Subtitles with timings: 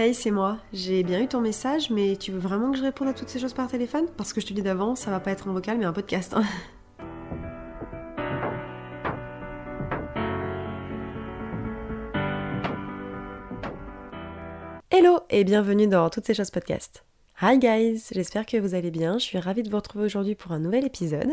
[0.00, 0.56] Hey, c'est moi.
[0.72, 3.38] J'ai bien eu ton message, mais tu veux vraiment que je réponde à toutes ces
[3.38, 4.06] choses par téléphone?
[4.16, 6.32] Parce que je te dis d'avance, ça va pas être un vocal, mais un podcast.
[6.34, 6.42] hein.
[14.90, 17.04] Hello et bienvenue dans Toutes ces choses podcast.
[17.42, 19.18] Hi guys, j'espère que vous allez bien.
[19.18, 21.28] Je suis ravie de vous retrouver aujourd'hui pour un nouvel épisode.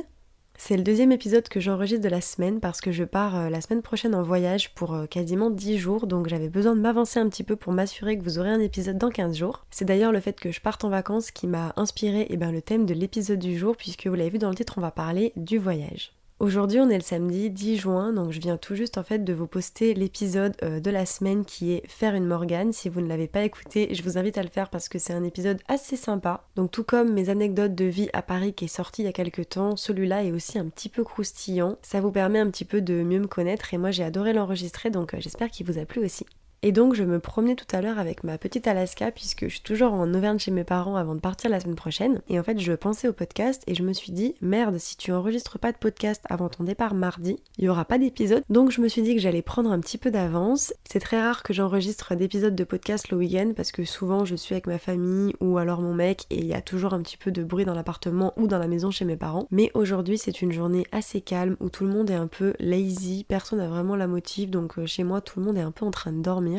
[0.59, 3.61] C'est le deuxième épisode que j'enregistre de la semaine parce que je pars euh, la
[3.61, 7.29] semaine prochaine en voyage pour euh, quasiment 10 jours donc j'avais besoin de m'avancer un
[7.29, 9.65] petit peu pour m'assurer que vous aurez un épisode dans 15 jours.
[9.69, 12.63] C'est d'ailleurs le fait que je parte en vacances qui m'a inspiré eh ben, le
[12.63, 15.31] thème de l'épisode du jour puisque vous l'avez vu dans le titre on va parler
[15.35, 16.16] du voyage.
[16.39, 19.33] Aujourd'hui, on est le samedi 10 juin, donc je viens tout juste en fait de
[19.33, 22.73] vous poster l'épisode euh, de la semaine qui est Faire une Morgane.
[22.73, 25.13] Si vous ne l'avez pas écouté, je vous invite à le faire parce que c'est
[25.13, 26.43] un épisode assez sympa.
[26.55, 29.13] Donc tout comme mes anecdotes de vie à Paris qui est sorti il y a
[29.13, 31.79] quelques temps, celui-là est aussi un petit peu croustillant.
[31.81, 34.91] Ça vous permet un petit peu de mieux me connaître et moi j'ai adoré l'enregistrer
[34.91, 36.27] donc euh, j'espère qu'il vous a plu aussi.
[36.63, 39.61] Et donc je me promenais tout à l'heure avec ma petite Alaska puisque je suis
[39.61, 42.21] toujours en Auvergne chez mes parents avant de partir la semaine prochaine.
[42.29, 45.11] Et en fait je pensais au podcast et je me suis dit merde si tu
[45.11, 48.43] enregistres pas de podcast avant ton départ mardi, il y aura pas d'épisode.
[48.49, 50.73] Donc je me suis dit que j'allais prendre un petit peu d'avance.
[50.89, 54.55] C'est très rare que j'enregistre d'épisodes de podcast le week-end parce que souvent je suis
[54.55, 57.31] avec ma famille ou alors mon mec et il y a toujours un petit peu
[57.31, 59.47] de bruit dans l'appartement ou dans la maison chez mes parents.
[59.51, 63.25] Mais aujourd'hui c'est une journée assez calme où tout le monde est un peu lazy,
[63.27, 65.85] personne n'a vraiment la motive donc euh, chez moi tout le monde est un peu
[65.85, 66.56] en train de dormir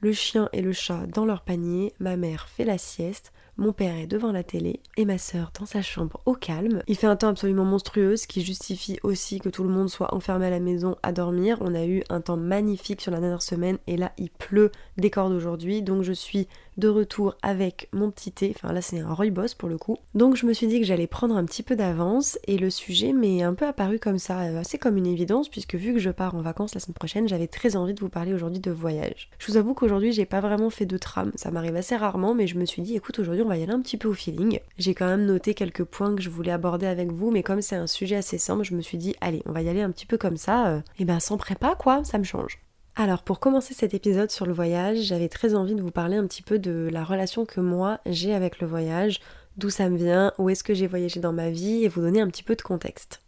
[0.00, 3.94] le chien et le chat dans leur panier, ma mère fait la sieste, mon père
[3.96, 6.82] est devant la télé et ma sœur dans sa chambre au calme.
[6.86, 10.14] Il fait un temps absolument monstrueux, ce qui justifie aussi que tout le monde soit
[10.14, 11.58] enfermé à la maison à dormir.
[11.60, 15.10] On a eu un temps magnifique sur la dernière semaine et là il pleut des
[15.10, 18.52] cordes aujourd'hui, donc je suis de retour avec mon petit thé.
[18.54, 19.98] Enfin là c'est un rooibos pour le coup.
[20.14, 23.12] Donc je me suis dit que j'allais prendre un petit peu d'avance et le sujet
[23.12, 26.34] m'est un peu apparu comme ça, assez comme une évidence puisque vu que je pars
[26.34, 29.30] en vacances la semaine prochaine, j'avais très envie de vous parler aujourd'hui de voyage.
[29.38, 32.46] Je vous avoue qu'aujourd'hui j'ai pas vraiment fait de trame, ça m'arrive assez rarement mais
[32.46, 34.60] je me suis dit écoute aujourd'hui on va y aller un petit peu au feeling.
[34.78, 37.76] J'ai quand même noté quelques points que je voulais aborder avec vous mais comme c'est
[37.76, 40.06] un sujet assez simple, je me suis dit allez on va y aller un petit
[40.06, 42.58] peu comme ça, euh, et ben sans prépa quoi, ça me change.
[43.02, 46.26] Alors pour commencer cet épisode sur le voyage, j'avais très envie de vous parler un
[46.26, 49.20] petit peu de la relation que moi j'ai avec le voyage,
[49.56, 52.20] d'où ça me vient, où est-ce que j'ai voyagé dans ma vie et vous donner
[52.20, 53.22] un petit peu de contexte.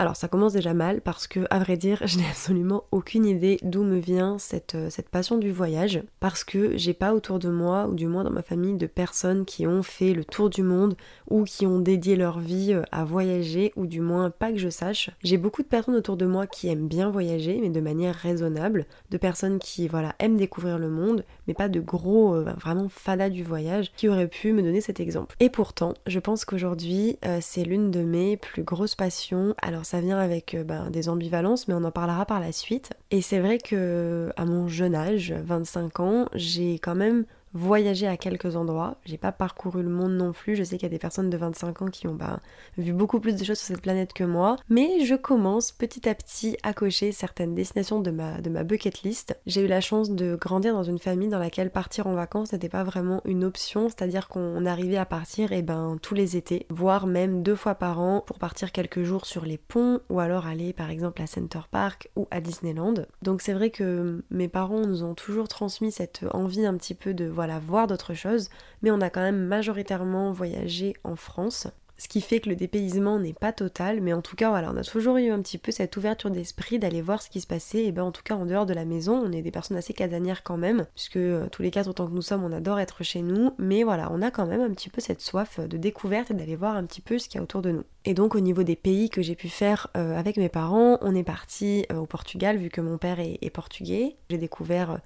[0.00, 3.58] Alors ça commence déjà mal parce que, à vrai dire, je n'ai absolument aucune idée
[3.62, 6.02] d'où me vient cette, euh, cette passion du voyage.
[6.18, 9.44] Parce que j'ai pas autour de moi, ou du moins dans ma famille, de personnes
[9.44, 10.96] qui ont fait le tour du monde
[11.30, 14.68] ou qui ont dédié leur vie euh, à voyager, ou du moins pas que je
[14.68, 15.10] sache.
[15.22, 18.86] J'ai beaucoup de personnes autour de moi qui aiment bien voyager, mais de manière raisonnable.
[19.10, 23.30] De personnes qui, voilà, aiment découvrir le monde, mais pas de gros, euh, vraiment fadas
[23.30, 25.36] du voyage, qui auraient pu me donner cet exemple.
[25.38, 29.54] Et pourtant, je pense qu'aujourd'hui, c'est l'une de mes plus grosses passions.
[29.84, 32.90] Ça vient avec euh, ben, des ambivalences, mais on en parlera par la suite.
[33.10, 38.16] Et c'est vrai que à mon jeune âge, 25 ans, j'ai quand même voyagé à
[38.16, 38.96] quelques endroits.
[39.04, 40.56] J'ai pas parcouru le monde non plus.
[40.56, 42.40] Je sais qu'il y a des personnes de 25 ans qui ont bah,
[42.76, 44.56] vu beaucoup plus de choses sur cette planète que moi.
[44.68, 49.02] Mais je commence petit à petit à cocher certaines destinations de ma, de ma bucket
[49.02, 49.38] list.
[49.46, 52.68] J'ai eu la chance de grandir dans une famille dans laquelle partir en vacances n'était
[52.68, 53.88] pas vraiment une option.
[53.88, 57.76] C'est-à-dire qu'on arrivait à partir et eh ben, tous les étés, voire même deux fois
[57.76, 61.26] par an pour partir quelques jours sur les ponts ou alors aller par exemple à
[61.26, 62.94] Center Park ou à Disneyland.
[63.22, 67.14] Donc c'est vrai que mes parents nous ont toujours transmis cette envie un petit peu
[67.14, 68.48] de voilà, voir d'autres choses,
[68.82, 71.68] mais on a quand même majoritairement voyagé en France.
[71.96, 74.76] Ce qui fait que le dépaysement n'est pas total, mais en tout cas, voilà, on
[74.76, 77.84] a toujours eu un petit peu cette ouverture d'esprit d'aller voir ce qui se passait,
[77.84, 79.94] et ben en tout cas en dehors de la maison, on est des personnes assez
[79.94, 83.04] casanières quand même, puisque euh, tous les quatre autant que nous sommes, on adore être
[83.04, 86.32] chez nous, mais voilà, on a quand même un petit peu cette soif de découverte
[86.32, 87.84] et d'aller voir un petit peu ce qu'il y a autour de nous.
[88.04, 91.14] Et donc au niveau des pays que j'ai pu faire euh, avec mes parents, on
[91.14, 94.16] est parti euh, au Portugal, vu que mon père est, portugais.
[94.30, 94.98] J'ai découvert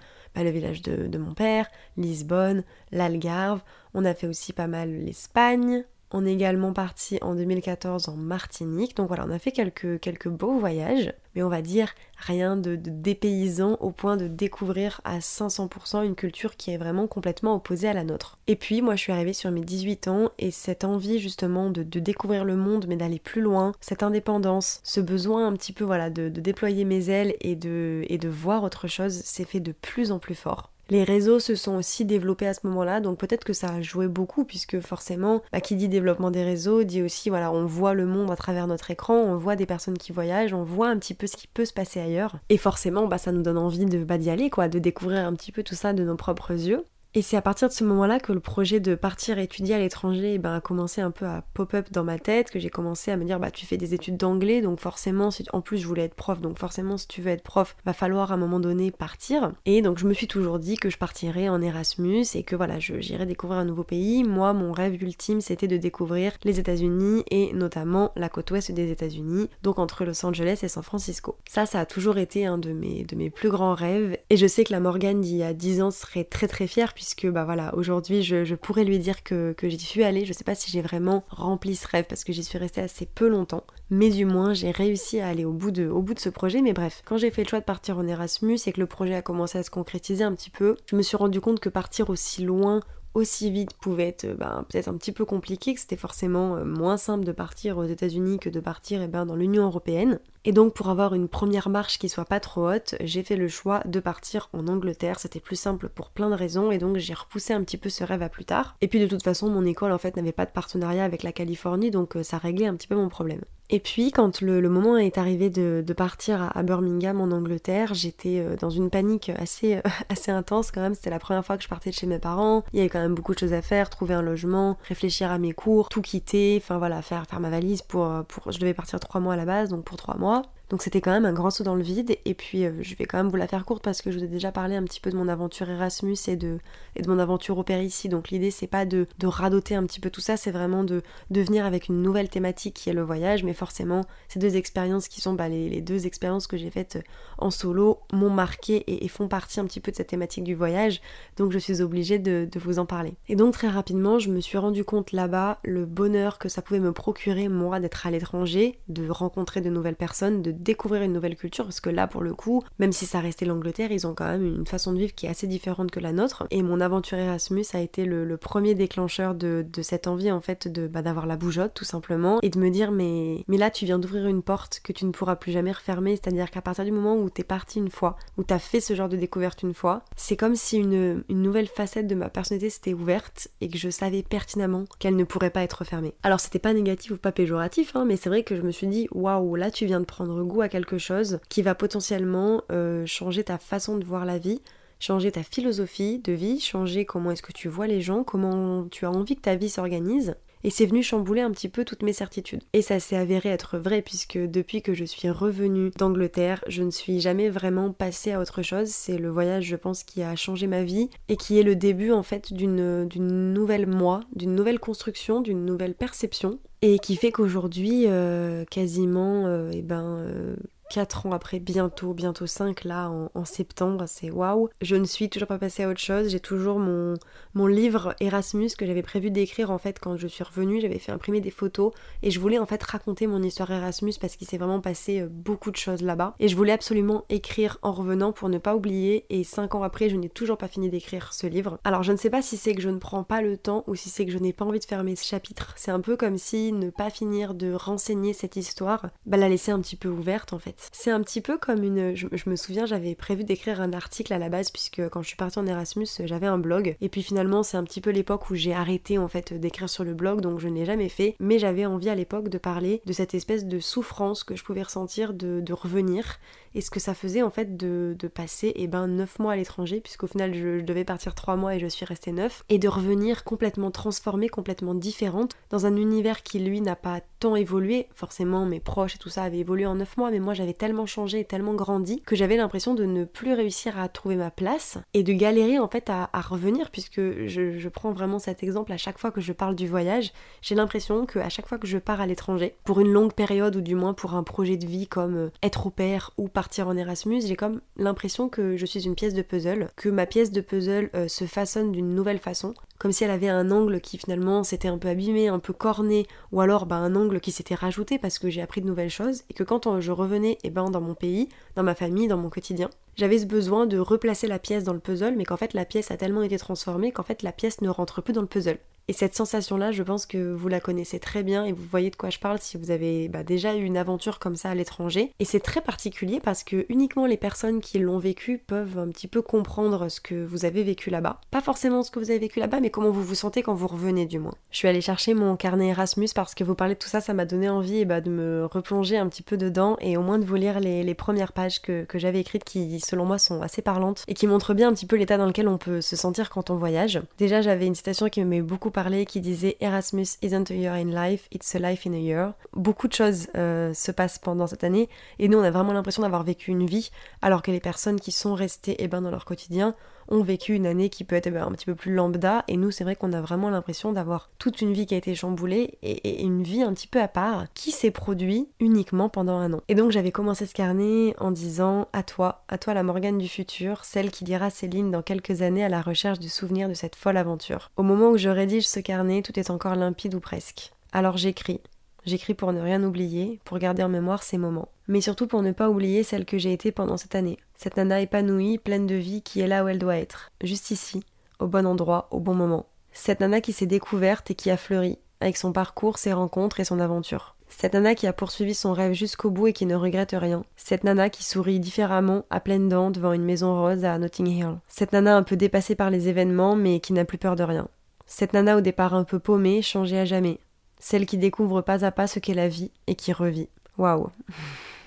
[0.43, 3.63] le village de mon père, Lisbonne, l'Algarve,
[3.95, 8.97] on a fait aussi pas mal l'Espagne, on est également parti en 2014 en Martinique.
[8.97, 12.77] Donc voilà, on a fait quelques, quelques beaux voyages, mais on va dire rien de,
[12.77, 17.93] dépaysant au point de découvrir à 500% une culture qui est vraiment complètement opposée à
[17.93, 18.39] la nôtre.
[18.47, 21.83] Et puis moi je suis arrivée sur mes 18 ans et cette envie justement de,
[21.83, 26.11] découvrir le monde mais d'aller plus loin, cette indépendance, ce besoin un petit peu voilà
[26.11, 30.13] de, déployer mes ailes et de, et de voir autre chose s'est fait de plus
[30.13, 30.71] en plus fort.
[30.91, 34.09] Les réseaux se sont aussi développés à ce moment-là, donc peut-être que ça a joué
[34.09, 38.07] beaucoup, puisque forcément, bah, qui dit développement des réseaux, dit aussi, voilà, on voit le
[38.07, 41.13] monde à travers notre écran, on voit des personnes qui voyagent, on voit un petit
[41.13, 42.37] peu ce qui peut se passer ailleurs.
[42.49, 45.35] Et forcément, bah, ça nous donne envie de bah, d'y aller, quoi, de découvrir un
[45.35, 46.85] petit peu tout ça de nos propres yeux.
[47.15, 50.35] Et c'est à partir de ce moment-là que le projet de partir étudier à l'étranger
[50.35, 53.17] eh ben, a commencé un peu à pop-up dans ma tête, que j'ai commencé à
[53.17, 56.05] me dire bah tu fais des études d'anglais, donc forcément, si, en plus je voulais
[56.05, 58.91] être prof, donc forcément si tu veux être prof, va falloir à un moment donné
[58.91, 59.53] partir.
[59.65, 62.79] Et donc je me suis toujours dit que je partirais en Erasmus et que voilà,
[62.79, 64.23] j'irais découvrir un nouveau pays.
[64.23, 68.91] Moi, mon rêve ultime, c'était de découvrir les États-Unis et notamment la côte ouest des
[68.91, 71.39] États-Unis, donc entre Los Angeles et San Francisco.
[71.49, 74.47] Ça, ça a toujours été un de mes, de mes plus grands rêves et je
[74.47, 77.45] sais que la Morgane d'il y a 10 ans serait très très fière puisque bah
[77.45, 80.25] voilà, aujourd'hui je, pourrais lui dire que, que j'y suis allée.
[80.25, 83.07] Je sais pas si j'ai vraiment rempli ce rêve parce que j'y suis restée assez
[83.07, 86.19] peu longtemps, mais du moins j'ai réussi à aller au bout, de, au bout de
[86.19, 86.61] ce projet.
[86.61, 89.15] Mais bref, quand j'ai fait le choix de partir en Erasmus et que le projet
[89.15, 92.11] a commencé à se concrétiser un petit peu, je me suis rendu compte que partir
[92.11, 92.81] aussi loin
[93.19, 96.97] aussi vite pouvait être ben, peut-être un petit peu compliqué, que c'était forcément euh, moins
[96.97, 100.19] simple de partir aux États-Unis que de partir eh ben, dans l'Union européenne.
[100.45, 103.49] Et donc pour avoir une première marche qui soit pas trop haute, j'ai fait le
[103.49, 105.19] choix de partir en Angleterre.
[105.19, 108.05] C'était plus simple pour plein de raisons et donc j'ai repoussé un petit peu ce
[108.05, 108.77] rêve à plus tard.
[108.81, 111.33] Et puis de toute façon, mon école en fait n'avait pas de partenariat avec la
[111.33, 113.43] Californie, donc euh, ça réglait un petit peu mon problème.
[113.71, 118.57] Et puis quand le, moment est arrivé de, partir à, Birmingham en Angleterre, j'étais euh,
[118.57, 120.95] dans une panique assez, assez intense quand même.
[120.95, 122.65] C'était la première fois que je partais de chez mes parents.
[122.73, 125.39] Il y avait quand même beaucoup de choses à faire, trouver un logement, réfléchir à
[125.39, 128.51] mes cours, tout quitter, enfin voilà, faire, faire ma valise pour, pour...
[128.51, 130.43] Je devais partir trois mois à la base, donc pour trois mois.
[130.71, 132.17] Donc c'était quand même un grand saut dans le vide.
[132.25, 134.25] Et puis euh, je vais quand même vous la faire courte parce que je vous
[134.25, 136.59] ai déjà parlé un petit peu de mon aventure Erasmus et de,
[137.07, 138.09] mon aventure au ici.
[138.09, 141.03] Donc l'idée c'est pas de, de, radoter un petit peu tout ça, c'est vraiment de,
[141.31, 143.45] venir avec une nouvelle thématique qui est le voyage.
[143.45, 146.99] Mais forcément, ces deux expériences qui sont bah, les, deux expériences que j'ai faites
[147.39, 151.01] en solo m'ont marqué et, font partie un petit peu de cette thématique du voyage.
[151.37, 153.15] Donc je suis obligée de, de vous en parler.
[153.29, 156.81] Et donc très rapidement, je me suis rendu compte là-bas le bonheur que ça pouvait
[156.81, 161.37] me procurer moi d'être à l'étranger, de rencontrer de nouvelles personnes, de découvrir une nouvelle
[161.37, 164.27] culture parce que là pour le coup, même si ça restait l'Angleterre, ils ont quand
[164.27, 166.47] même une façon de vivre qui est assez différente que la nôtre.
[166.51, 170.87] Et mon aventure Erasmus a été le, premier déclencheur de, cette envie en fait de
[170.87, 173.99] bah, d'avoir la bougeotte tout simplement et de me dire mais mais là tu viens
[173.99, 177.17] d'ouvrir une porte que tu ne pourras plus jamais refermer, c'est-à-dire qu'à partir du moment
[177.17, 180.37] où t'es parti une fois, où t'as fait ce genre de découverte une fois, c'est
[180.37, 184.23] comme si une, une nouvelle facette de ma personnalité s'était ouverte et que je savais
[184.23, 186.15] pertinemment qu'elle ne pourrait pas être fermée.
[186.23, 188.87] Alors c'était pas négatif ou pas péjoratif, hein, mais c'est vrai que je me suis
[188.87, 193.07] dit waouh là tu viens de prendre goût à quelque chose qui va potentiellement euh,
[193.07, 194.61] changer ta façon de voir la vie,
[194.99, 199.05] changer ta philosophie de vie, changer comment est-ce que tu vois les gens, comment tu
[199.07, 200.35] as envie que ta vie s'organise.
[200.65, 202.63] Et c'est venu chambouler un petit peu toutes mes certitudes.
[202.73, 206.91] Et ça s'est avéré être vrai puisque depuis que je suis revenue d'Angleterre, je ne
[206.91, 208.89] suis jamais vraiment passée à autre chose.
[208.89, 212.13] C'est le voyage, je pense, qui a changé ma vie et qui est le début
[212.13, 213.09] en fait d'une
[213.53, 216.59] nouvelle moi, d'une nouvelle construction, d'une nouvelle perception.
[216.81, 220.55] Et qui fait qu'aujourd'hui, euh, quasiment, euh, eh ben, euh,
[220.91, 224.69] 4 ans après, bientôt, bientôt 5 là en, septembre, c'est waouh.
[224.81, 227.15] Je ne suis toujours pas passée à autre chose, j'ai toujours mon,
[227.55, 231.13] mon livre Erasmus que j'avais prévu d'écrire en fait quand je suis revenue, j'avais fait
[231.13, 231.93] imprimer des photos
[232.23, 235.29] et je voulais en fait raconter mon histoire Erasmus parce qu'il s'est vraiment passé euh,
[235.31, 239.27] beaucoup de choses là-bas et je voulais absolument écrire en revenant pour ne pas oublier
[239.31, 241.79] et 5 ans après je n'ai toujours pas fini d'écrire ce livre.
[241.85, 243.95] Alors je ne sais pas si c'est que je ne prends pas le temps ou
[243.95, 246.39] si c'est que je n'ai pas envie de fermer ce chapitre, c'est un peu comme
[246.39, 250.53] si ne pas finir de renseigner cette histoire, bah la laisser un petit peu ouverte
[250.53, 250.78] en fait.
[250.93, 252.15] C'est un petit peu comme une.
[252.15, 255.37] Je, me souviens, j'avais prévu d'écrire un article à la base, puisque quand je suis
[255.37, 256.97] partie en Erasmus, j'avais un blog.
[257.01, 260.05] Et puis finalement, c'est un petit peu l'époque où j'ai arrêté en fait d'écrire sur
[260.05, 261.37] le blog, donc je n'ai jamais fait.
[261.41, 264.83] Mais j'avais envie à l'époque de parler de cette espèce de souffrance que je pouvais
[264.83, 266.39] ressentir de, revenir
[266.75, 269.57] et ce que ça faisait en fait de, passer et eh ben 9 mois à
[269.57, 272.89] l'étranger, puisqu'au final je, devais partir 3 mois et je suis restée 9, et de
[272.89, 278.67] revenir complètement transformée, complètement différente, dans un univers qui lui n'a pas tant évolué, forcément
[278.67, 281.41] mes proches et tout ça avaient évolué en 9 mois, mais moi j'avais tellement changé
[281.41, 285.23] et tellement grandi que j'avais l'impression de ne plus réussir à trouver ma place et
[285.23, 289.31] de galérer en fait à, revenir, puisque je, prends vraiment cet exemple à chaque fois
[289.31, 290.33] que je parle du voyage,
[290.63, 293.77] j'ai l'impression que à chaque fois que je pars à l'étranger, pour une longue période
[293.77, 296.89] ou du moins pour un projet de vie comme euh, être au pair ou partir
[296.89, 300.53] en Erasmus, j'ai comme l'impression que je suis une pièce de puzzle, que ma pièce
[300.53, 304.19] de puzzle euh, se façonne d'une nouvelle façon, comme si elle avait un angle qui
[304.19, 307.75] finalement s'était un peu abîmé, un peu corné, ou alors bah, un angle qui s'était
[307.75, 310.71] rajouté parce que j'ai appris de nouvelles choses, et que quand euh, je revenais et
[310.71, 314.47] ben, dans mon pays, dans ma famille, dans mon quotidien, j'avais ce besoin de replacer
[314.47, 317.25] la pièce dans le puzzle, mais qu'en fait la pièce a tellement été transformée qu'en
[317.25, 318.79] fait la pièce ne rentre plus dans le puzzle.
[319.11, 322.17] Et cette sensation-là, je pense que vous la connaissez très bien et vous voyez de
[322.17, 325.33] quoi je parle si vous avez bah, déjà eu une aventure comme ça à l'étranger.
[325.39, 329.27] Et c'est très particulier parce que uniquement les personnes qui l'ont vécu peuvent un petit
[329.27, 331.41] peu comprendre ce que vous avez vécu là-bas.
[331.51, 333.87] Pas forcément ce que vous avez vécu là-bas, mais comment vous vous sentez quand vous
[333.87, 334.53] revenez du moins.
[334.71, 337.33] Je suis allée chercher mon carnet Erasmus parce que vous parlez de tout ça, ça
[337.33, 340.45] m'a donné envie bah, de me replonger un petit peu dedans et au moins de
[340.45, 344.25] vous lire les, premières pages que, que j'avais écrites qui, selon moi, sont assez parlantes
[344.29, 346.71] et qui montrent bien un petit peu l'état dans lequel on peut se sentir quand
[346.71, 347.21] on voyage.
[347.39, 348.91] Déjà, j'avais une citation qui m'aimait beaucoup
[349.27, 352.53] qui disait Erasmus isn't a year in life, it's a life in a year.
[352.75, 356.23] Beaucoup de choses euh, se passent pendant cette année et nous on a vraiment l'impression
[356.23, 357.11] d'avoir vécu une vie
[357.43, 359.95] alors que les personnes qui sont restées eh ben, dans leur quotidien
[360.29, 363.05] ont vécu une année qui peut être un petit peu plus lambda et nous c'est
[363.05, 366.63] vrai qu'on a vraiment l'impression d'avoir toute une vie qui a été chamboulée et, une
[366.63, 369.81] vie un petit peu à part qui s'est produit uniquement pendant un an.
[369.89, 373.49] Et donc j'avais commencé ce carnet en disant à toi, à toi la Morgane du
[373.49, 377.17] futur, celle qui dira Céline dans quelques années à la recherche du souvenir de cette
[377.17, 377.91] folle aventure.
[377.97, 380.93] Au moment où je rédige ce carnet, tout est encore limpide ou presque.
[381.13, 381.81] Alors j'écris,
[382.29, 384.91] J'écris pour ne rien oublier, pour garder en mémoire ces moments.
[385.09, 387.59] Mais surtout pour ne pas oublier celle que j'ai été pendant cette année.
[387.75, 390.53] Cette nana épanouie, pleine de vie, qui est là où elle doit être.
[390.63, 391.25] Juste ici,
[391.59, 392.87] au bon endroit, au bon moment.
[393.13, 396.85] Cette nana qui s'est découverte et qui a fleuri, avec son parcours, ses rencontres et
[396.85, 397.57] son aventure.
[397.69, 400.65] Cette nana qui a poursuivi son rêve jusqu'au bout et qui ne regrette rien.
[400.77, 404.79] Cette nana qui sourit différemment, à pleines dents, devant une maison rose à Notting Hill.
[404.89, 407.89] Cette nana un peu dépassée par les événements, mais qui n'a plus peur de rien.
[408.27, 410.59] Cette nana au départ un peu paumée, changée à jamais,
[410.99, 413.69] celle qui découvre pas à pas ce qu'est la vie et qui revit.
[413.97, 414.31] Waouh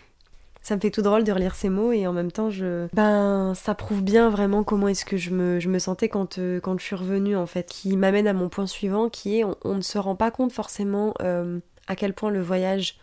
[0.62, 3.54] ça me fait tout drôle de relire ces mots et en même temps je ben
[3.56, 6.96] ça prouve bien vraiment comment est-ce que je me, sentais quand, euh, quand je suis
[6.96, 7.68] revenue en fait.
[7.68, 11.14] Qui m'amène à mon point suivant qui est on, ne se rend pas compte forcément
[11.22, 12.98] euh, à quel point le voyage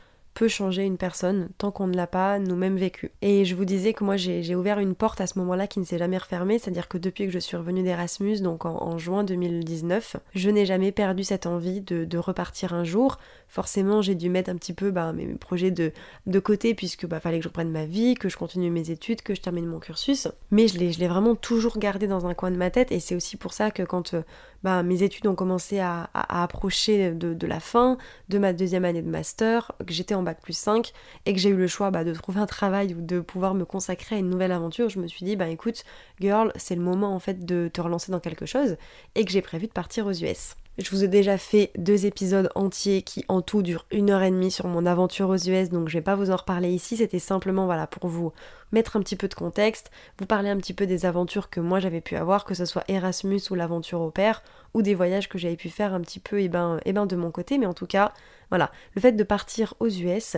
[0.46, 3.10] changer une personne tant qu'on ne l'a pas nous-mêmes vécu.
[3.22, 5.84] Et je vous disais que moi j'ai ouvert une porte à ce moment-là qui ne
[5.84, 10.16] s'est jamais refermée, c'est-à-dire que depuis que je suis revenue d'Erasmus, donc en, juin 2019,
[10.34, 13.18] je n'ai jamais perdu cette envie de, repartir un jour.
[13.48, 15.92] Forcément j'ai dû mettre un petit peu bah, mes, projets de,
[16.26, 19.22] de côté puisque bah, fallait que je reprenne ma vie, que je continue mes études,
[19.22, 20.28] que je termine mon cursus.
[20.50, 23.36] Mais je l'ai vraiment toujours gardé dans un coin de ma tête et c'est aussi
[23.36, 24.22] pour ça que quand euh,
[24.62, 27.96] bah, mes études ont commencé à, approcher de, la fin
[28.28, 30.92] de ma deuxième année de master, que j'étais en bac plus 5
[31.26, 33.64] et que j'ai eu le choix bah, de trouver un travail ou de pouvoir me
[33.64, 35.84] consacrer à une nouvelle aventure, je me suis dit, bah écoute,
[36.20, 38.76] girl, c'est le moment en fait de te relancer dans quelque chose
[39.14, 40.56] et que j'ai prévu de partir aux US.
[40.78, 44.30] Je vous ai déjà fait deux épisodes entiers qui en tout durent une heure et
[44.30, 47.18] demie sur mon aventure aux US, donc je vais pas vous en reparler ici, c'était
[47.18, 48.32] simplement voilà pour vous
[48.70, 51.80] mettre un petit peu de contexte, vous parler un petit peu des aventures que moi
[51.80, 55.36] j'avais pu avoir, que ce soit Erasmus ou l'aventure au père, ou des voyages que
[55.36, 57.74] j'avais pu faire un petit peu eh ben, eh ben de mon côté, mais en
[57.74, 58.12] tout cas,
[58.50, 60.36] voilà, le fait de partir aux US,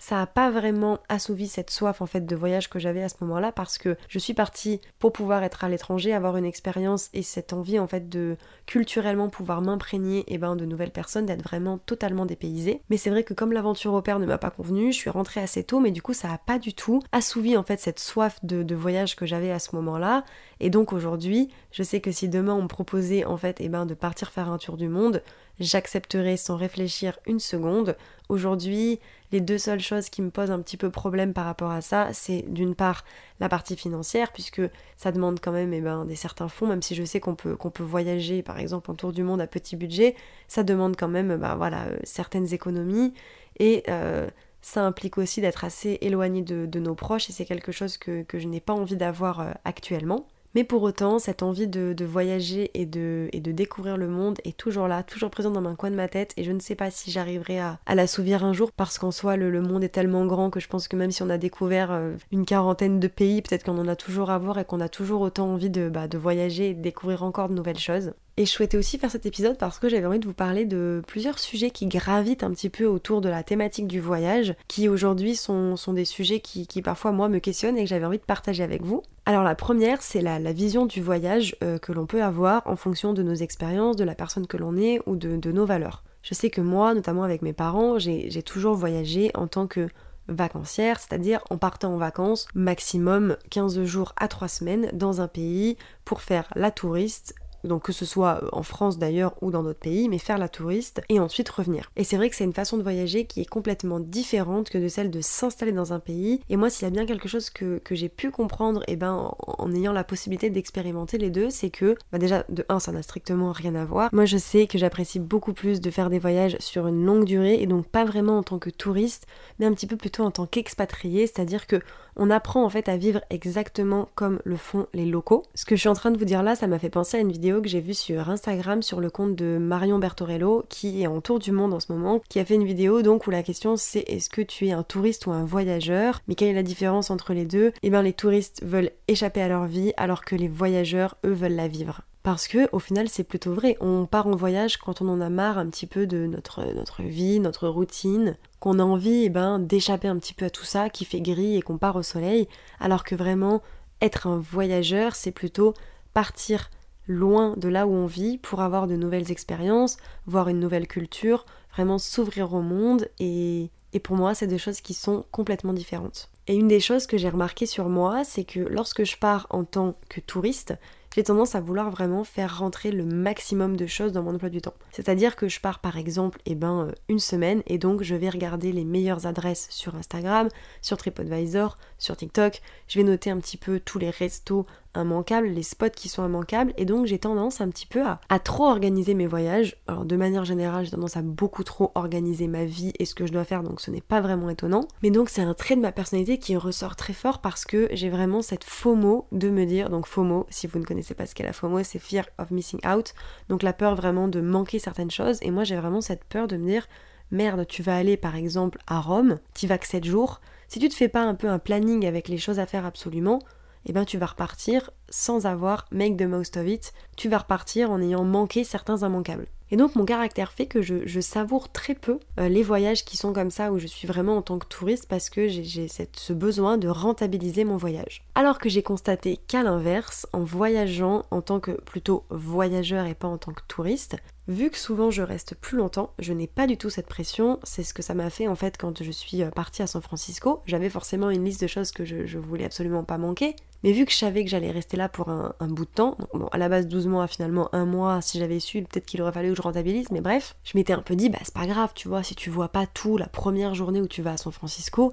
[0.00, 3.16] ça n'a pas vraiment assouvi cette soif en fait de voyage que j'avais à ce
[3.20, 7.22] moment-là parce que je suis partie pour pouvoir être à l'étranger, avoir une expérience et
[7.22, 11.42] cette envie en fait de culturellement pouvoir m'imprégner et eh ben de nouvelles personnes, d'être
[11.42, 12.80] vraiment totalement dépaysée.
[12.88, 15.40] Mais c'est vrai que comme l'aventure au père ne m'a pas convenu, je suis rentrée
[15.40, 18.38] assez tôt, mais du coup ça a pas du tout assouvi en fait cette soif
[18.42, 20.24] de, voyage que j'avais à ce moment-là.
[20.60, 23.68] Et donc aujourd'hui, je sais que si demain on me proposait en fait et eh
[23.68, 25.22] ben de partir faire un tour du monde,
[25.60, 27.96] j'accepterai sans réfléchir une seconde.
[28.28, 28.98] Aujourd'hui,
[29.30, 32.08] les deux seules choses qui me posent un petit peu problème par rapport à ça,
[32.12, 33.04] c'est d'une part
[33.38, 34.62] la partie financière, puisque
[34.96, 37.56] ça demande quand même eh ben, des certains fonds, même si je sais qu'on peut,
[37.56, 40.16] peut voyager par exemple en tour du monde à petit budget,
[40.48, 43.14] ça demande quand même bah, voilà, euh, certaines économies
[43.58, 44.28] et euh,
[44.62, 48.38] ça implique aussi d'être assez éloigné de, nos proches et c'est quelque chose que, que
[48.38, 50.26] je n'ai pas envie d'avoir euh, actuellement.
[50.54, 55.02] Mais pour autant, cette envie de, voyager et de, découvrir le monde est toujours là,
[55.02, 57.60] toujours présente dans un coin de ma tête et je ne sais pas si j'arriverai
[57.60, 60.68] à, à l'assouvir un jour parce qu'en soi le, monde est tellement grand que je
[60.68, 63.88] pense que même si on a découvert euh, une quarantaine de pays, peut-être qu'on en
[63.88, 66.74] a toujours à voir et qu'on a toujours autant envie de, bah, de voyager et
[66.74, 68.12] de découvrir encore de nouvelles choses.
[68.36, 71.02] Et je souhaitais aussi faire cet épisode parce que j'avais envie de vous parler de
[71.06, 75.36] plusieurs sujets qui gravitent un petit peu autour de la thématique du voyage, qui aujourd'hui
[75.36, 78.24] sont, sont, des sujets qui, qui, parfois moi me questionnent et que j'avais envie de
[78.24, 79.02] partager avec vous.
[79.26, 82.76] Alors la première, c'est la, la, vision du voyage euh, que l'on peut avoir en
[82.76, 86.02] fonction de nos expériences, de la personne que l'on est ou de, de nos valeurs.
[86.22, 89.88] Je sais que moi, notamment avec mes parents, j'ai toujours voyagé en tant que
[90.28, 95.76] vacancière, c'est-à-dire en partant en vacances maximum 15 jours à 3 semaines dans un pays
[96.04, 99.78] pour faire la touriste donc que ce soit euh, en France d'ailleurs ou dans d'autres
[99.78, 101.90] pays, mais faire la touriste et ensuite revenir.
[101.96, 104.88] Et c'est vrai que c'est une façon de voyager qui est complètement différente que de
[104.88, 106.40] celle de s'installer dans un pays.
[106.48, 109.74] Et moi, s'il y a bien quelque chose que, j'ai pu comprendre, eh ben en,
[109.74, 113.52] ayant la possibilité d'expérimenter les deux, c'est que bah déjà de un, ça n'a strictement
[113.52, 114.10] rien à voir.
[114.12, 117.60] Moi, je sais que j'apprécie beaucoup plus de faire des voyages sur une longue durée
[117.60, 119.26] et donc pas vraiment en tant que touriste,
[119.58, 121.80] mais un petit peu plutôt en tant qu'expatrié, c'est-à-dire que
[122.16, 125.44] on apprend en fait à vivre exactement comme le font les locaux.
[125.54, 127.20] Ce que je suis en train de vous dire là, ça m'a fait penser à
[127.20, 131.06] une vidéo que j'ai vue sur Instagram sur le compte de Marion Bertorello qui est
[131.06, 133.42] en tour du monde en ce moment, qui a fait une vidéo donc où la
[133.42, 136.20] question c'est est-ce que tu es un touriste ou un voyageur?
[136.28, 137.72] Mais quelle est la différence entre les deux?
[137.82, 141.56] Eh bien les touristes veulent échapper à leur vie alors que les voyageurs eux veulent
[141.56, 142.02] la vivre.
[142.22, 145.30] Parce que au final c'est plutôt vrai, on part en voyage quand on en a
[145.30, 149.58] marre un petit peu de notre, notre vie, notre routine, qu'on a envie eh ben,
[149.58, 152.46] d'échapper un petit peu à tout ça, qui fait gris et qu'on part au soleil,
[152.78, 153.62] alors que vraiment
[154.02, 155.72] être un voyageur c'est plutôt
[156.12, 156.70] partir
[157.06, 159.96] loin de là où on vit pour avoir de nouvelles expériences,
[160.26, 164.82] voir une nouvelle culture, vraiment s'ouvrir au monde et, et pour moi c'est deux choses
[164.82, 166.30] qui sont complètement différentes.
[166.46, 169.64] Et une des choses que j'ai remarqué sur moi, c'est que lorsque je pars en
[169.64, 170.74] tant que touriste,
[171.14, 174.60] j'ai tendance à vouloir vraiment faire rentrer le maximum de choses dans mon emploi du
[174.60, 174.74] temps.
[174.92, 178.30] C'est-à-dire que je pars par exemple eh ben, euh, une semaine et donc je vais
[178.30, 180.48] regarder les meilleures adresses sur Instagram,
[180.82, 185.62] sur TripAdvisor, sur TikTok, je vais noter un petit peu tous les restos immanquables, les
[185.62, 189.26] spots qui sont immanquables, et donc j'ai tendance un petit peu à, trop organiser mes
[189.26, 189.76] voyages.
[189.86, 193.26] Alors de manière générale, j'ai tendance à beaucoup trop organiser ma vie et ce que
[193.26, 194.86] je dois faire, donc ce n'est pas vraiment étonnant.
[195.02, 198.10] Mais donc c'est un trait de ma personnalité qui ressort très fort parce que j'ai
[198.10, 201.44] vraiment cette FOMO de me dire, donc FOMO, si vous ne connaissez pas ce qu'est
[201.44, 203.14] la FOMO, c'est Fear of Missing Out,
[203.48, 206.56] donc la peur vraiment de manquer certaines choses, et moi j'ai vraiment cette peur de
[206.56, 206.86] me dire,
[207.30, 210.88] merde, tu vas aller par exemple à Rome, tu vas que 7 jours, si tu
[210.88, 213.40] te fais pas un peu un planning avec les choses à faire absolument,
[213.86, 217.90] eh ben tu vas repartir sans avoir make the most of it, tu vas repartir
[217.90, 219.46] en ayant manqué certains immanquables.
[219.72, 223.32] Et donc mon caractère fait que je, savoure très peu euh, les voyages qui sont
[223.32, 226.76] comme ça où je suis vraiment en tant que touriste parce que j'ai ce besoin
[226.76, 228.24] de rentabiliser mon voyage.
[228.34, 233.28] Alors que j'ai constaté qu'à l'inverse, en voyageant en tant que plutôt voyageur et pas
[233.28, 234.16] en tant que touriste,
[234.50, 237.60] Vu que souvent je reste plus longtemps, je n'ai pas du tout cette pression.
[237.62, 240.02] C'est ce que ça m'a fait en fait quand je suis euh, partie à San
[240.02, 240.60] Francisco.
[240.66, 243.54] J'avais forcément une liste de choses que je, voulais absolument pas manquer.
[243.84, 246.18] Mais vu que je savais que j'allais rester là pour un, bout de temps,
[246.50, 249.50] à la base 12 mois, finalement un mois, si j'avais su, peut-être qu'il aurait fallu
[249.50, 252.08] que je rentabilise, mais bref, je m'étais un peu dit, bah c'est pas grave, tu
[252.08, 255.12] vois, si tu vois pas tout la première journée où tu vas à San Francisco,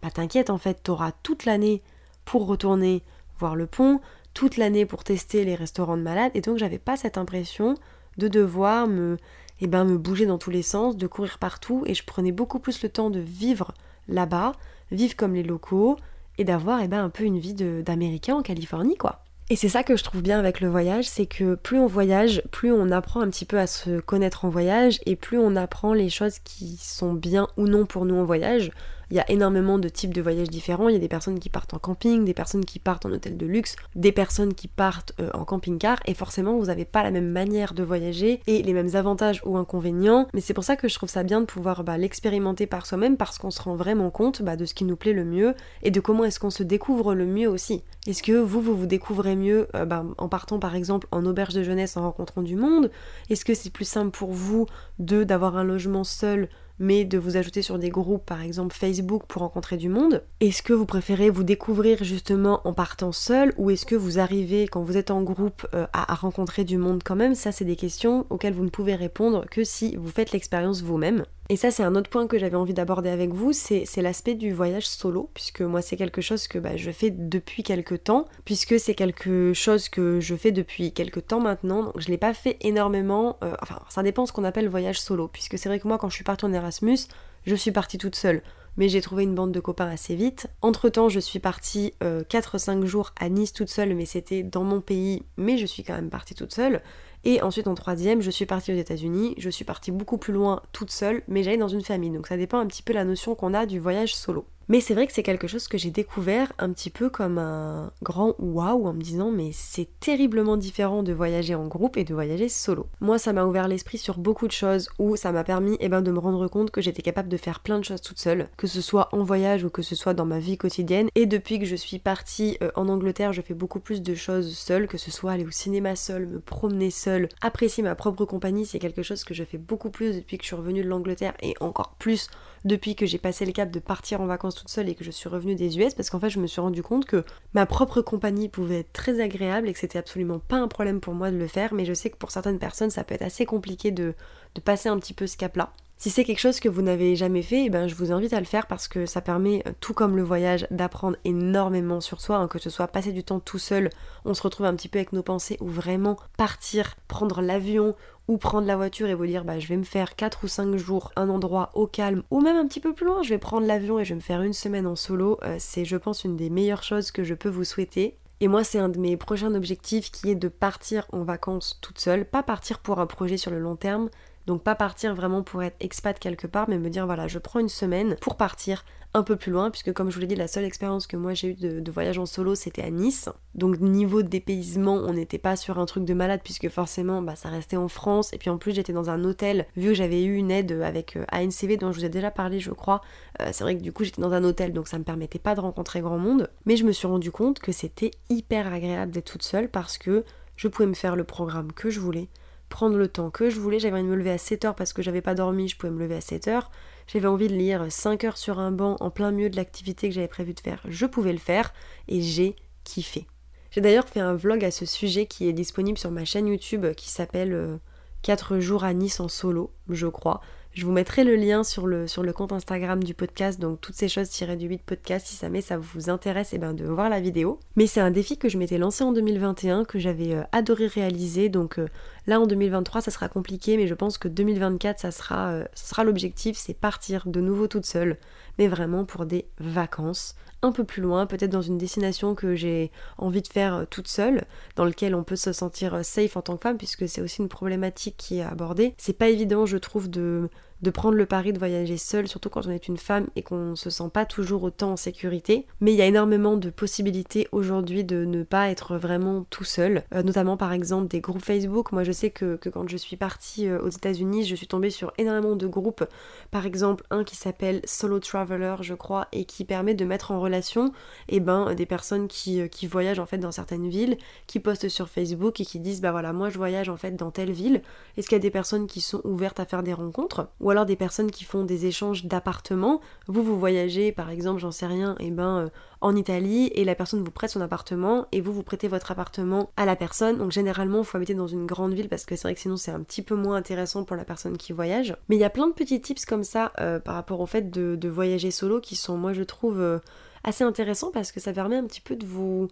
[0.00, 1.82] bah t'inquiète, en fait, t'auras toute l'année
[2.24, 3.02] pour retourner
[3.40, 4.00] voir le pont,
[4.32, 7.74] toute l'année pour tester les restaurants de malades, et donc j'avais pas cette impression
[8.18, 9.18] de devoir me,
[9.60, 12.58] eh ben, me bouger dans tous les sens, de courir partout, et je prenais beaucoup
[12.58, 13.72] plus le temps de vivre
[14.08, 14.52] là-bas,
[14.90, 15.96] vivre comme les locaux,
[16.38, 19.22] et d'avoir eh ben, un peu une vie d'américain en Californie, quoi.
[19.48, 22.42] Et c'est ça que je trouve bien avec le voyage, c'est que plus on voyage,
[22.50, 25.92] plus on apprend un petit peu à se connaître en voyage, et plus on apprend
[25.92, 28.72] les choses qui sont bien ou non pour nous en voyage.
[29.10, 30.88] Il y a énormément de types de voyages différents.
[30.88, 33.36] Il y a des personnes qui partent en camping, des personnes qui partent en hôtel
[33.36, 36.00] de luxe, des personnes qui partent euh, en camping-car.
[36.06, 39.56] Et forcément, vous n'avez pas la même manière de voyager et les mêmes avantages ou
[39.56, 40.26] inconvénients.
[40.34, 43.16] Mais c'est pour ça que je trouve ça bien de pouvoir bah, l'expérimenter par soi-même
[43.16, 45.92] parce qu'on se rend vraiment compte bah, de ce qui nous plaît le mieux et
[45.92, 47.84] de comment est-ce qu'on se découvre le mieux aussi.
[48.08, 51.54] Est-ce que vous, vous vous découvrez mieux euh, bah, en partant par exemple en auberge
[51.54, 52.90] de jeunesse en rencontrant du monde?
[53.30, 54.66] Est-ce que c'est plus simple pour vous
[54.98, 59.42] d'avoir un logement seul mais de vous ajouter sur des groupes, par exemple Facebook, pour
[59.42, 63.86] rencontrer du monde Est-ce que vous préférez vous découvrir justement en partant seul ou est-ce
[63.86, 67.34] que vous arrivez, quand vous êtes en groupe, euh, à, rencontrer du monde quand même?
[67.34, 71.24] Ça, c'est des questions auxquelles vous ne pouvez répondre que si vous faites l'expérience vous-même.
[71.48, 74.52] Et ça, c'est un autre point que j'avais envie d'aborder avec vous, c'est l'aspect du
[74.52, 78.80] voyage solo, puisque moi, c'est quelque chose que bah, je fais depuis quelques temps, puisque
[78.80, 82.56] c'est quelque chose que je fais depuis quelques temps maintenant, donc je l'ai pas fait
[82.62, 85.98] énormément, euh, enfin, ça dépend ce qu'on appelle voyage solo, puisque c'est vrai que moi,
[85.98, 86.98] quand je suis partie en Erasmus,
[87.46, 88.42] je suis partie toute seule
[88.76, 90.48] mais j'ai trouvé une bande de copains assez vite.
[90.60, 94.64] Entre temps, je suis partie 4-5 euh, jours à Nice toute seule, mais c'était dans
[94.64, 96.82] mon pays, mais je suis quand même partie toute seule.
[97.28, 100.62] Et ensuite en troisième, je suis partie aux États-Unis, je suis partie beaucoup plus loin
[100.70, 102.12] toute seule, mais j'allais dans une famille.
[102.12, 104.46] Donc ça dépend un petit peu la notion qu'on a du voyage solo.
[104.68, 107.92] Mais c'est vrai que c'est quelque chose que j'ai découvert un petit peu comme un
[108.02, 112.14] grand waouh en me disant mais c'est terriblement différent de voyager en groupe et de
[112.14, 112.86] voyager solo.
[113.00, 116.02] Moi ça m'a ouvert l'esprit sur beaucoup de choses où ça m'a permis eh ben,
[116.02, 118.66] de me rendre compte que j'étais capable de faire plein de choses toute seule, que
[118.66, 121.08] ce soit en voyage ou que ce soit dans ma vie quotidienne.
[121.14, 124.56] Et depuis que je suis partie euh, en Angleterre, je fais beaucoup plus de choses
[124.56, 128.66] seule, que ce soit aller au cinéma seule, me promener seule, apprécier ma propre compagnie,
[128.66, 131.34] c'est quelque chose que je fais beaucoup plus depuis que je suis revenue de l'Angleterre
[131.40, 132.28] et encore plus
[132.66, 135.10] depuis que j'ai passé le cap de partir en vacances toute seule et que je
[135.10, 137.24] suis revenue des US parce qu'en fait je me suis rendu compte que
[137.54, 141.14] ma propre compagnie pouvait être très agréable et que c'était absolument pas un problème pour
[141.14, 143.46] moi de le faire mais je sais que pour certaines personnes ça peut être assez
[143.46, 144.14] compliqué de,
[144.56, 145.72] de passer un petit peu ce cap là.
[145.98, 148.38] Si c'est quelque chose que vous n'avez jamais fait, eh ben, je vous invite à
[148.38, 152.36] le faire parce que ça permet, euh, tout comme le voyage, d'apprendre énormément sur soi,
[152.36, 153.88] hein, que ce soit passer du temps tout seul,
[154.26, 157.94] on se retrouve un petit peu avec nos pensées, ou vraiment partir, prendre l'avion
[158.28, 160.76] ou prendre la voiture et vous dire bah je vais me faire 4 ou 5
[160.76, 163.66] jours un endroit au calme ou même un petit peu plus loin, je vais prendre
[163.66, 166.36] l'avion et je vais me faire une semaine en solo, euh, c'est je pense une
[166.36, 168.18] des meilleures choses que je peux vous souhaiter.
[168.40, 171.98] Et moi, c'est un de mes prochains objectifs qui est de partir en vacances toute
[171.98, 174.10] seule, pas partir pour un projet sur le long terme,
[174.46, 177.60] donc pas partir vraiment pour être expat quelque part, mais me dire voilà, je prends
[177.60, 178.84] une semaine pour partir
[179.16, 181.32] un peu plus loin, puisque comme je vous l'ai dit, la seule expérience que moi
[181.32, 183.30] j'ai eue de, voyage en solo, c'était à Nice.
[183.54, 187.48] Donc niveau dépaysement, on n'était pas sur un truc de malade, puisque forcément, bah, ça
[187.48, 188.32] restait en France.
[188.34, 191.16] Et puis en plus, j'étais dans un hôtel, vu que j'avais eu une aide avec
[191.16, 193.00] euh, ANCV dont je vous ai déjà parlé, je crois.
[193.40, 195.54] Euh, c'est vrai que du coup, j'étais dans un hôtel, donc ça me permettait pas
[195.54, 196.50] de rencontrer grand monde.
[196.66, 200.24] Mais je me suis rendu compte que c'était hyper agréable d'être toute seule parce que
[200.56, 202.28] je pouvais me faire le programme que je voulais
[202.68, 203.78] prendre le temps que je voulais.
[203.78, 205.92] J'avais envie de me lever à 7 heures parce que j'avais pas dormi, je pouvais
[205.92, 206.70] me lever à 7 heures.
[207.06, 210.14] J'avais envie de lire 5 heures sur un banc en plein milieu de l'activité que
[210.14, 210.82] j'avais prévu de faire.
[210.88, 211.72] Je pouvais le faire
[212.08, 213.26] et j'ai kiffé.
[213.70, 216.86] J'ai d'ailleurs fait un vlog à ce sujet qui est disponible sur ma chaîne YouTube
[216.94, 217.78] qui s'appelle
[218.22, 220.40] 4 euh, jours à Nice en solo, je crois.
[220.76, 223.94] Je vous mettrai le lien sur le, sur le compte Instagram du podcast, donc toutes
[223.94, 226.84] ces choses tirées du 8 podcast, si ça, ça vous intéresse et eh ben, de
[226.84, 227.58] voir la vidéo.
[227.76, 231.48] Mais c'est un défi que je m'étais lancé en 2021, que j'avais euh, adoré réaliser,
[231.48, 231.88] donc euh,
[232.26, 236.04] là en 2023 ça sera compliqué, mais je pense que 2024 ça sera, euh, sera
[236.04, 238.18] l'objectif, c'est partir de nouveau toute seule,
[238.58, 242.90] mais vraiment pour des vacances un peu plus loin, peut-être dans une destination que j'ai
[243.18, 246.62] envie de faire toute seule, dans lequel on peut se sentir safe en tant que
[246.62, 248.94] femme, puisque c'est aussi une problématique qui est abordée.
[248.96, 250.48] C'est pas évident, je trouve, de
[250.82, 253.70] de prendre le pari de voyager seul, surtout quand on est une femme et qu'on
[253.70, 255.66] ne se sent pas toujours autant en sécurité.
[255.80, 260.04] Mais il y a énormément de possibilités aujourd'hui de ne pas être vraiment tout seul,
[260.14, 261.92] euh, notamment par exemple des groupes Facebook.
[261.92, 265.12] Moi je sais que, quand je suis partie euh, aux États-Unis, je suis tombée sur
[265.18, 266.04] énormément de groupes,
[266.50, 270.40] par exemple un qui s'appelle Solo Traveler, je crois, et qui permet de mettre en
[270.40, 270.92] relation
[271.28, 274.88] eh ben, des personnes qui, euh, qui voyagent en fait dans certaines villes, qui postent
[274.88, 277.82] sur Facebook et qui disent bah voilà, moi je voyage en fait dans telle ville.
[278.16, 280.84] Est-ce qu'il y a des personnes qui sont ouvertes à faire des rencontres ou alors
[280.84, 283.00] des personnes qui font des échanges d'appartements.
[283.28, 285.68] Vous, vous voyagez, par exemple, j'en sais rien, et eh ben euh,
[286.00, 289.70] en Italie, et la personne vous prête son appartement, et vous, vous prêtez votre appartement
[289.76, 290.38] à la personne.
[290.38, 292.76] Donc généralement, il faut habiter dans une grande ville, parce que c'est vrai que sinon
[292.76, 295.16] c'est un petit peu moins intéressant pour la personne qui voyage.
[295.28, 297.70] Mais il y a plein de petits tips comme ça euh, par rapport au fait
[297.70, 300.00] de, voyager solo qui sont, moi je trouve, euh,
[300.42, 302.66] assez intéressants, parce que ça permet un petit peu de vous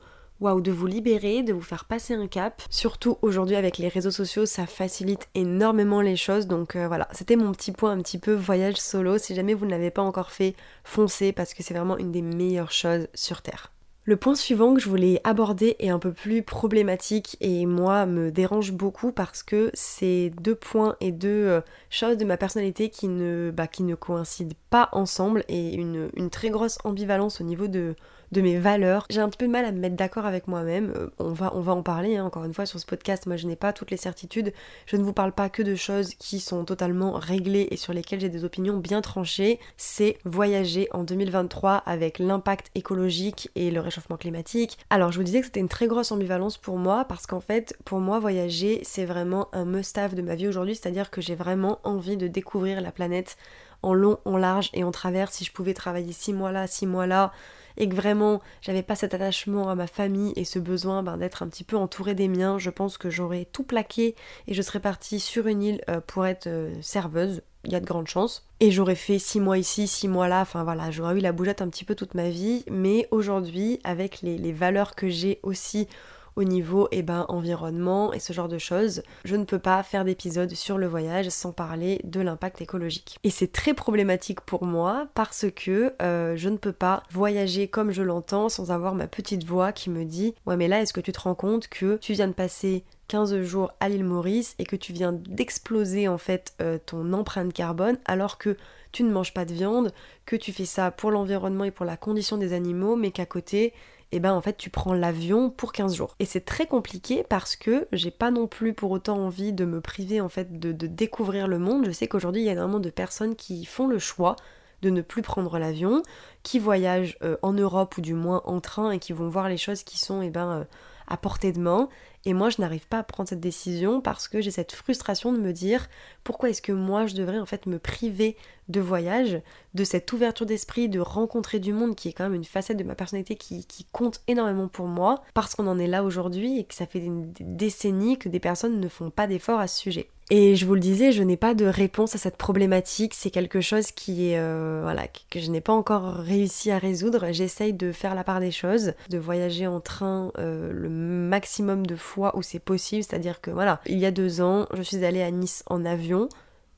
[0.45, 2.63] waouh, de vous libérer, de vous faire passer un cap.
[2.69, 6.47] Surtout aujourd'hui avec les réseaux sociaux, ça facilite énormément les choses.
[6.47, 9.17] Donc euh, voilà, c'était mon petit point un petit peu voyage solo.
[9.19, 10.55] Si jamais vous ne l'avez pas encore fait,
[10.85, 13.71] foncez parce que c'est vraiment une des meilleures choses sur Terre.
[14.07, 18.31] Le point suivant que je voulais aborder est un peu plus problématique et moi me
[18.31, 23.09] dérange beaucoup parce que c'est deux points et deux euh, choses de ma personnalité qui
[23.09, 27.67] ne, bah, qui ne coïncident pas ensemble et une, une très grosse ambivalence au niveau
[27.67, 27.97] de,
[28.35, 29.07] de mes valeurs.
[29.09, 30.93] J'ai un petit peu de mal à me mettre d'accord avec moi-même.
[30.97, 33.27] Euh, on, va, en parler, hein, encore une fois, sur ce podcast.
[33.27, 34.53] Moi, je n'ai pas toutes les certitudes.
[34.87, 38.21] Je ne vous parle pas que de choses qui sont totalement réglées et sur lesquelles
[38.21, 39.61] j'ai des opinions bien tranchées.
[39.77, 44.79] C'est voyager en 2023 avec l'impact écologique et le réchauffement climatique.
[44.91, 47.77] Alors, je vous disais que c'était une très grosse ambivalence pour moi parce qu'en fait,
[47.85, 50.75] pour moi, voyager, c'est vraiment un must-have de ma vie aujourd'hui.
[50.75, 53.37] C'est-à-dire que j'ai vraiment envie de découvrir la planète
[53.85, 55.31] en long, en large et en travers.
[55.31, 57.33] Si je pouvais travailler six mois là, six mois là,
[57.77, 61.43] et que vraiment j'avais pas cet attachement à ma famille et ce besoin ben, d'être
[61.43, 64.15] un petit peu entourée des miens, je pense que j'aurais tout plaqué
[64.47, 67.43] et je serais partie sur une île euh, pour être euh, serveuse.
[67.67, 68.47] Il y a de grandes chances.
[68.61, 71.63] Et j'aurais fait six mois ici, six mois là, enfin voilà, j'aurais eu la bougette
[71.63, 72.63] un petit peu toute ma vie.
[72.71, 75.89] Mais aujourd'hui, avec les, les valeurs que j'ai aussi
[76.37, 79.03] au niveau eh ben, environnement et ce genre de choses.
[79.25, 83.19] Je ne peux pas faire d'épisode sur le voyage sans parler de l'impact écologique.
[83.25, 87.91] Et c'est très problématique pour moi parce que euh, je ne peux pas voyager comme
[87.91, 91.01] je l'entends sans avoir ma petite voix qui me dit ouais mais là est-ce que
[91.01, 94.65] tu te rends compte que tu viens de passer 15 jours à l'île Maurice et
[94.65, 98.57] que tu viens d'exploser en fait euh, ton empreinte carbone alors que
[98.95, 99.93] tu ne manges pas de viande,
[100.25, 103.75] que tu fais ça pour l'environnement et pour la condition des animaux, mais qu'à côté,
[104.15, 106.15] et eh ben en fait tu prends l'avion pour 15 jours.
[106.21, 109.81] Et c'est très compliqué parce que j'ai pas non plus pour autant envie de me
[109.81, 111.85] priver en fait de, découvrir le monde.
[111.85, 114.37] Je sais qu'aujourd'hui il y a énormément de personnes qui font le choix
[114.83, 116.01] de ne plus prendre l'avion,
[116.45, 119.57] qui voyagent euh, en Europe ou du moins en train et qui vont voir les
[119.57, 120.65] choses qui sont eh ben, euh,
[121.09, 121.89] à portée de main.
[122.27, 125.39] Et moi, je n'arrive pas à prendre cette décision parce que j'ai cette frustration de
[125.39, 125.89] me dire
[126.23, 128.37] pourquoi est-ce que moi, je devrais en fait me priver
[128.69, 129.43] de voyage,
[129.75, 132.85] de cette ouverture d'esprit, de rencontrer du monde qui est quand même une facette de
[132.85, 136.75] ma personnalité qui, compte énormément pour moi, parce qu'on en est là aujourd'hui et que
[136.75, 137.11] ça fait des
[137.41, 140.09] décennies que des personnes ne font pas d'efforts à ce sujet.
[140.31, 143.13] Et je vous le disais, je n'ai pas de réponse à cette problématique.
[143.13, 147.27] C'est quelque chose qui est, euh, voilà, que je n'ai pas encore réussi à résoudre.
[147.31, 151.95] J'essaye de faire la part des choses, de voyager en train euh, le maximum de
[151.95, 153.03] fois où c'est possible.
[153.03, 156.29] C'est-à-dire que voilà, il y a deux ans, je suis allée à Nice en avion.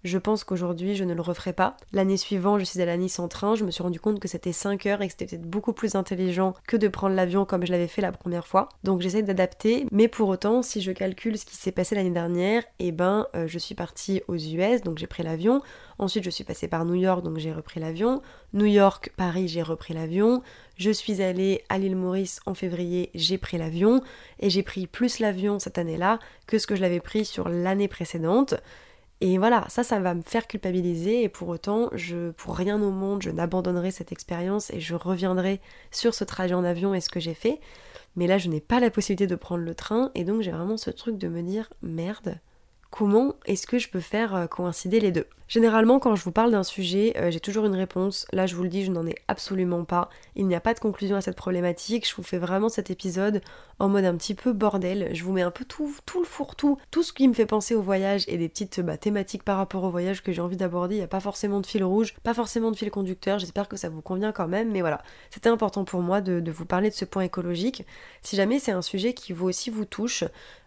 [0.06, 1.76] Je pense qu'aujourd'hui, je ne le referai pas.
[1.92, 3.56] L'année suivante, je suis allée à Nice en train.
[3.56, 5.96] Je me suis rendu compte que c'était 5 heures et que c'était peut-être beaucoup plus
[5.96, 8.68] intelligent que de prendre l'avion comme je l'avais fait la première fois.
[8.84, 9.84] Donc j'essaie d'adapter.
[9.90, 13.48] Mais pour autant, si je calcule ce qui s'est passé l'année dernière, eh ben, euh,
[13.48, 15.60] je suis partie aux US, donc j'ai pris l'avion.
[15.98, 18.22] Ensuite, je suis passée par New York, donc j'ai repris l'avion.
[18.52, 20.40] New York, Paris, j'ai repris l'avion.
[20.76, 24.02] Je suis allée à l'île Maurice en février, j'ai pris l'avion.
[24.38, 27.88] Et j'ai pris plus l'avion cette année-là que ce que je l'avais pris sur l'année
[27.88, 28.54] précédente.
[29.22, 32.90] Et voilà, ça, ça va me faire culpabiliser et pour autant, je, pour rien au
[32.90, 37.08] monde, je n'abandonnerai cette expérience et je reviendrai sur ce trajet en avion et ce
[37.08, 37.60] que j'ai fait.
[38.14, 40.76] Mais là, je n'ai pas la possibilité de prendre le train et donc j'ai vraiment
[40.76, 42.38] ce truc de me dire merde,
[42.90, 45.26] comment est-ce que je peux faire euh, coïncider les deux?
[45.48, 48.26] Généralement, quand je vous parle d'un sujet, euh, j'ai toujours une réponse.
[48.32, 50.10] Là, je vous le dis, je n'en ai absolument pas.
[50.34, 52.08] Il n'y a pas de conclusion à cette problématique.
[52.08, 53.40] Je vous fais vraiment cet épisode
[53.78, 55.08] en mode un petit peu bordel.
[55.12, 57.82] Je vous mets un peu tout, le fourre-tout, tout ce qui me fait penser au
[57.82, 60.96] voyage et des petites bah, thématiques par rapport au voyage que j'ai envie d'aborder.
[60.96, 63.38] Il n'y a pas forcément de fil rouge, pas forcément de fil conducteur.
[63.38, 64.72] J'espère que ça vous convient quand même.
[64.72, 67.86] Mais voilà, c'était important pour moi de vous parler de ce point écologique.
[68.22, 70.24] Si jamais c'est un sujet qui vous aussi vous touche,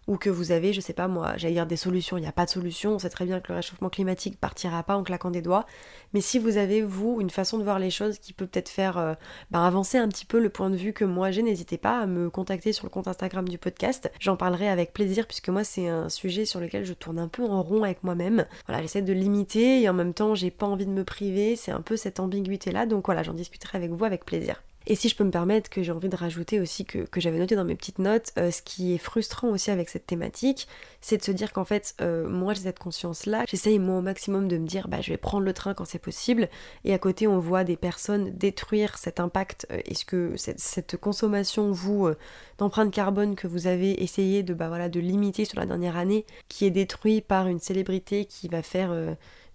[0.09, 2.31] ou que vous avez, je sais pas moi, j'allais dire des solutions, il n'y a
[2.31, 5.29] pas de solution, on sait très bien que le réchauffement climatique partira pas en claquant
[5.29, 5.67] des doigts,
[6.13, 8.97] mais si vous avez, vous, une façon de voir les choses qui peut peut-être faire
[8.97, 9.13] euh,
[9.51, 12.07] bah, avancer un petit peu le point de vue que moi j'ai, n'hésitez pas à
[12.07, 15.87] me contacter sur le compte Instagram du podcast, j'en parlerai avec plaisir puisque moi c'est
[15.87, 19.13] un sujet sur lequel je tourne un peu en rond avec moi-même, voilà, j'essaie de
[19.13, 22.19] limiter et en même temps j'ai pas envie de me priver, c'est un peu cette
[22.19, 24.59] ambiguïté là, donc voilà, j'en discuterai avec vous avec plaisir.
[24.89, 27.55] Et si je peux me permettre, que j'ai envie de rajouter aussi, que, j'avais noté
[27.55, 30.67] dans mes petites notes, euh, ce qui est frustrant aussi avec cette thématique,
[30.99, 34.47] c'est de se dire qu'en fait, euh, moi j'ai cette conscience-là, j'essaye moi au maximum
[34.47, 36.49] de me dire, bah je vais prendre le train quand c'est possible,
[36.85, 41.71] et à côté on voit des personnes détruire cet impact, euh, est-ce que cette, consommation,
[41.71, 42.09] vous,
[42.57, 46.25] d'empreinte carbone que vous avez essayé de, bah, voilà, de limiter sur la dernière année,
[46.47, 48.91] qui est détruit par une célébrité qui va faire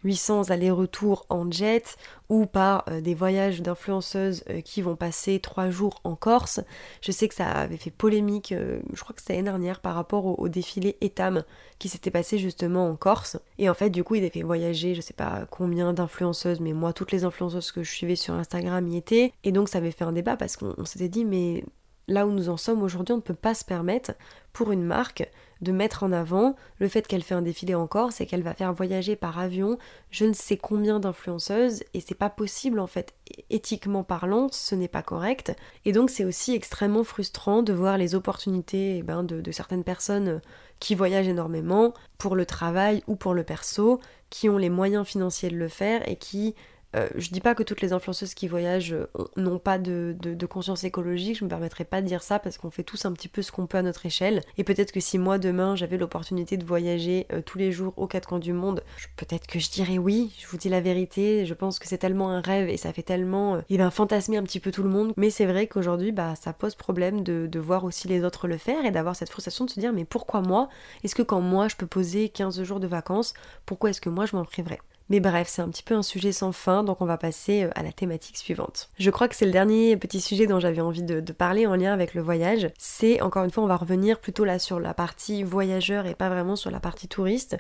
[0.05, 1.97] 800 allers-retours en jet
[2.29, 6.61] ou par euh, des voyages d'influenceuses euh, qui vont passer trois jours en Corse.
[7.01, 9.95] Je sais que ça avait fait polémique, euh, je crois que c'était l'année dernière, par
[9.95, 11.45] rapport au, défilé Etam
[11.79, 13.39] qui s'était passé justement en Corse.
[13.59, 16.73] Et en fait, du coup, il avait fait voyager, je sais pas combien d'influenceuses, mais
[16.73, 19.33] moi, toutes les influenceuses que je suivais sur Instagram y étaient.
[19.43, 21.65] Et donc, ça avait fait un débat parce qu'on s'était dit, mais
[22.09, 24.13] là où nous en sommes aujourd'hui, on ne peut pas se permettre
[24.53, 25.29] pour une marque
[25.61, 28.55] de mettre en avant le fait qu'elle fait un défilé en Corse et qu'elle va
[28.55, 29.79] faire voyager par avion
[30.11, 33.15] je ne sais combien d'influenceuses et c'est pas possible en fait.
[33.51, 35.57] Éthiquement parlant, ce n'est pas correct.
[35.85, 39.85] Et donc c'est aussi extrêmement frustrant de voir les opportunités eh ben, de, de certaines
[39.85, 40.41] personnes
[40.81, 45.51] qui voyagent énormément pour le travail ou pour le perso, qui ont les moyens financiers
[45.51, 46.55] de le faire et qui
[46.95, 50.15] euh, je dis pas que toutes les influenceuses qui voyagent euh, n'ont pas de,
[50.49, 53.29] conscience écologique, je me permettrai pas de dire ça parce qu'on fait tous un petit
[53.29, 54.43] peu ce qu'on peut à notre échelle.
[54.59, 58.07] Et peut-être que si moi demain j'avais l'opportunité de voyager euh, tous les jours aux
[58.07, 58.83] quatre coins du monde,
[59.17, 62.31] peut-être que je dirais oui, je vous dis la vérité, je pense que c'est tellement
[62.31, 65.13] un rêve et ça fait tellement eh ben, fantasmer un petit peu tout le monde.
[65.17, 68.59] Mais c'est vrai qu'aujourd'hui bah, ça pose problème de, de voir aussi les autres le
[68.59, 70.69] faire et d'avoir cette frustration de se dire mais pourquoi moi?
[71.03, 73.35] Est-ce que quand moi je peux poser 15 jours de vacances,
[73.67, 74.81] pourquoi est-ce que moi je m'en priverais?
[75.11, 77.71] Mais bref, c'est un petit peu un sujet sans fin, donc on va passer euh,
[77.75, 78.89] à la thématique suivante.
[78.99, 81.93] Je crois que c'est le dernier petit sujet dont j'avais envie de, parler en lien
[81.93, 82.71] avec le voyage.
[82.79, 86.29] C'est, encore une fois, on va revenir plutôt là sur la partie voyageur et pas
[86.29, 87.57] vraiment sur la partie touriste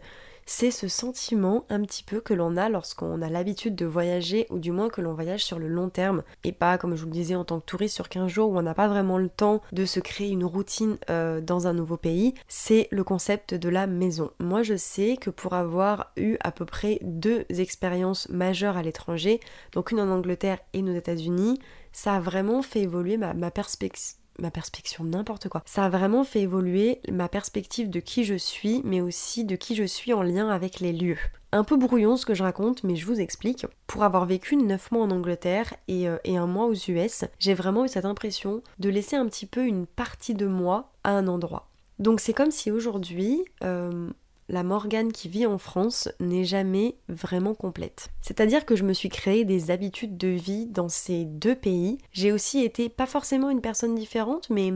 [0.46, 4.58] c'est ce sentiment un petit peu que l'on a lorsqu'on a l'habitude de voyager ou
[4.58, 7.12] du moins que l'on voyage sur le long terme et pas comme je vous le
[7.12, 9.62] disais en tant que touriste sur 15 jours où on n'a pas vraiment le temps
[9.72, 13.86] de se créer une routine euh, dans un nouveau pays, c'est le concept de la
[13.86, 14.30] maison.
[14.38, 19.40] Moi je sais que pour avoir eu à peu près deux expériences majeures à l'étranger,
[19.72, 21.58] donc une en Angleterre et aux États-Unis,
[21.92, 25.62] ça a vraiment fait évoluer ma perspective ma perspective, n'importe quoi.
[25.66, 29.74] Ça a vraiment fait évoluer ma perspective de qui je suis, mais aussi de qui
[29.74, 31.18] je suis en lien avec les lieux.
[31.52, 33.66] Un peu brouillon ce que je raconte, mais je vous explique.
[33.86, 37.84] Pour avoir vécu 9 mois en Angleterre euh, et, un mois aux US, j'ai vraiment
[37.84, 41.68] eu cette impression de laisser un petit peu une partie de moi à un endroit.
[42.00, 44.10] Donc c'est comme si aujourd'hui, euh,
[44.48, 48.08] la Morgane qui vit en France n'est jamais vraiment complète.
[48.20, 51.98] C'est-à-dire que je me suis créé des habitudes de vie dans ces deux pays.
[52.12, 54.72] J'ai aussi été pas forcément une personne différente, mais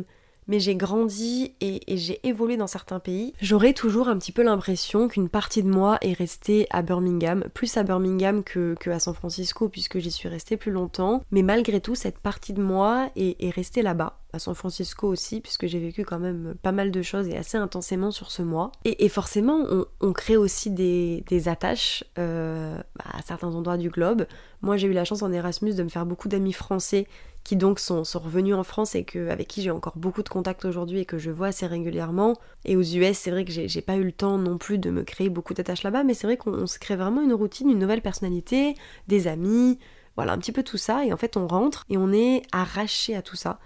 [0.48, 5.08] mais j'ai grandi et, j'ai évolué dans certains pays, j'aurais toujours un petit peu l'impression
[5.08, 9.98] qu'une partie de moi est restée à Birmingham, plus à Birmingham que, San Francisco puisque
[9.98, 13.82] j'y suis restée plus longtemps, mais malgré tout cette partie de moi est, est restée
[13.82, 17.36] là-bas à San Francisco aussi, puisque j'ai vécu quand même pas mal de choses et
[17.36, 18.72] assez intensément sur ce mois.
[18.84, 19.64] Et, forcément,
[20.00, 24.26] on, crée aussi des, attaches euh, à certains endroits du globe.
[24.60, 27.06] Moi, j'ai eu la chance en Erasmus de me faire beaucoup d'amis français
[27.44, 30.64] qui donc sont, revenus en France et que, avec qui j'ai encore beaucoup de contacts
[30.64, 32.36] aujourd'hui et que je vois assez régulièrement.
[32.64, 35.02] Et aux US, c'est vrai que j'ai pas eu le temps non plus de me
[35.02, 38.02] créer beaucoup d'attaches là-bas, mais c'est vrai qu'on se crée vraiment une routine, une nouvelle
[38.02, 38.74] personnalité,
[39.06, 39.78] des amis,
[40.16, 41.04] voilà, un petit peu tout ça.
[41.04, 43.58] Et en fait, on rentre et on est arraché à tout ça.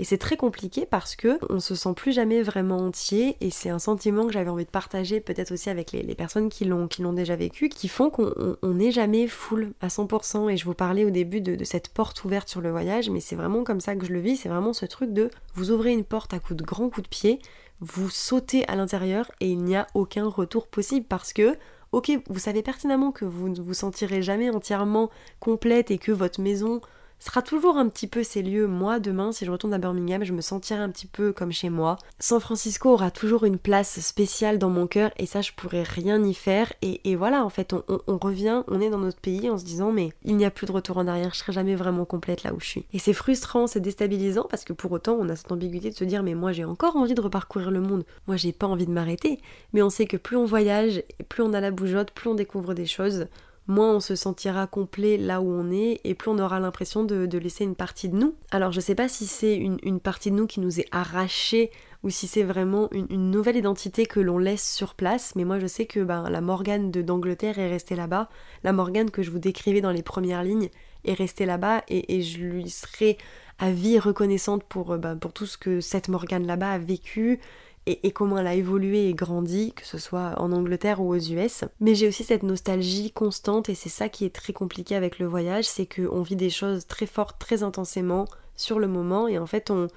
[0.00, 3.68] Et c'est très compliqué parce que on se sent plus jamais vraiment entier et c'est
[3.68, 7.36] un sentiment que j'avais envie de partager peut-être aussi avec les, personnes qui l'ont déjà
[7.36, 10.50] vécu, qui font qu'on n'est jamais full à 100%.
[10.50, 13.36] Et je vous parlais au début de, cette porte ouverte sur le voyage, mais c'est
[13.36, 14.38] vraiment comme ça que je le vis.
[14.38, 17.08] C'est vraiment ce truc de vous ouvrez une porte à coups de grands coups de
[17.08, 17.38] pied,
[17.80, 21.58] vous sautez à l'intérieur et il n'y a aucun retour possible parce que
[21.92, 25.10] ok, vous savez pertinemment que vous ne vous sentirez jamais entièrement
[25.40, 26.80] complète et que votre maison
[27.20, 28.66] sera toujours un petit peu ces lieux.
[28.66, 31.70] Moi, demain, si je retourne à Birmingham, je me sentirai un petit peu comme chez
[31.70, 31.98] moi.
[32.18, 36.22] San Francisco aura toujours une place spéciale dans mon cœur et ça, je pourrais rien
[36.24, 36.72] y faire.
[36.82, 40.10] Et, voilà, en fait, on, revient, on est dans notre pays en se disant, mais
[40.24, 42.60] il n'y a plus de retour en arrière, je serai jamais vraiment complète là où
[42.60, 42.86] je suis.
[42.92, 46.04] Et c'est frustrant, c'est déstabilisant parce que pour autant, on a cette ambiguïté de se
[46.04, 48.04] dire, mais moi, j'ai encore envie de reparcourir le monde.
[48.26, 49.40] Moi, j'ai pas envie de m'arrêter.
[49.72, 52.74] Mais on sait que plus on voyage, plus on a la bougeotte, plus on découvre
[52.74, 53.26] des choses,
[53.70, 57.38] moins on se sentira complet là où on est et plus on aura l'impression de,
[57.38, 58.34] laisser une partie de nous.
[58.50, 61.70] Alors je sais pas si c'est une, partie de nous qui nous est arrachée
[62.02, 65.66] ou si c'est vraiment une, nouvelle identité que l'on laisse sur place, mais moi je
[65.66, 68.28] sais que ben, la Morgane d'Angleterre est restée là-bas,
[68.64, 70.68] la Morgane que je vous décrivais dans les premières lignes
[71.04, 73.16] est restée là-bas et, je lui serai
[73.58, 77.40] à vie reconnaissante pour, ben, pour tout ce que cette Morgane là-bas a vécu
[77.86, 81.64] et, comment elle a évolué et grandi, que ce soit en Angleterre ou aux US.
[81.80, 85.26] Mais j'ai aussi cette nostalgie constante et c'est ça qui est très compliqué avec le
[85.26, 89.46] voyage, c'est qu'on vit des choses très fortes, très intensément sur le moment et en
[89.46, 89.88] fait on,